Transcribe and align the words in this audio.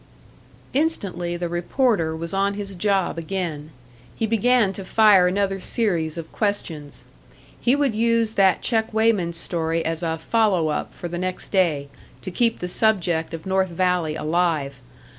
Instantly 0.73 1.37
the 1.37 1.47
reporter 1.47 2.15
was 2.15 2.33
on 2.33 2.55
his 2.55 2.73
job 2.73 3.19
again; 3.19 3.69
he 4.15 4.25
began 4.25 4.73
to 4.73 4.83
fire 4.83 5.27
another 5.27 5.59
series 5.59 6.17
of 6.17 6.31
questions. 6.31 7.05
He 7.61 7.75
would 7.75 7.93
use 7.93 8.31
that 8.31 8.63
check 8.63 8.91
weighman 8.95 9.33
story 9.33 9.85
as 9.85 10.01
a 10.01 10.17
"follow 10.17 10.69
up" 10.69 10.95
for 10.95 11.07
the 11.07 11.19
next 11.19 11.49
day, 11.49 11.87
to 12.23 12.31
keep 12.31 12.57
the 12.57 12.67
subject 12.67 13.31
of 13.35 13.45
North 13.45 13.69
Valley 13.69 14.15
alive. 14.15 14.79